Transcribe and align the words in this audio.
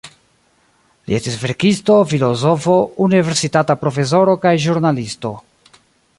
Li 1.09 1.17
estis 1.17 1.35
verkisto, 1.41 1.97
filozofo, 2.13 2.79
universitata 3.09 3.77
profesoro 3.85 4.37
kaj 4.47 4.57
ĵurnalisto. 4.67 5.37